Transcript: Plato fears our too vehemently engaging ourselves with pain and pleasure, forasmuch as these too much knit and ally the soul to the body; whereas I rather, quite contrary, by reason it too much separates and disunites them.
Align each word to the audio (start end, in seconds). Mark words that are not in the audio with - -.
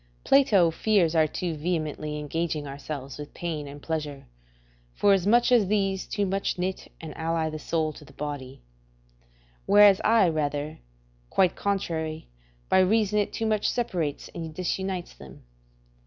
Plato 0.23 0.71
fears 0.71 1.13
our 1.15 1.27
too 1.27 1.53
vehemently 1.55 2.17
engaging 2.17 2.65
ourselves 2.65 3.19
with 3.19 3.35
pain 3.35 3.67
and 3.67 3.79
pleasure, 3.83 4.25
forasmuch 4.95 5.51
as 5.51 5.67
these 5.67 6.07
too 6.07 6.25
much 6.25 6.57
knit 6.57 6.91
and 6.99 7.15
ally 7.15 7.51
the 7.51 7.59
soul 7.59 7.93
to 7.93 8.03
the 8.03 8.11
body; 8.13 8.63
whereas 9.67 10.01
I 10.03 10.27
rather, 10.27 10.79
quite 11.29 11.55
contrary, 11.55 12.29
by 12.67 12.79
reason 12.79 13.19
it 13.19 13.31
too 13.31 13.45
much 13.45 13.69
separates 13.69 14.27
and 14.29 14.55
disunites 14.55 15.13
them. 15.13 15.43